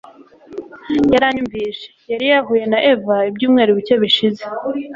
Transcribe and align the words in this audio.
yaranyumvise. 1.13 1.85
yari 2.11 2.25
yarahuye 2.31 2.63
na 2.71 2.79
eva 2.91 3.15
ibyumweru 3.29 3.71
bike 3.77 3.95
bishize 4.01 4.43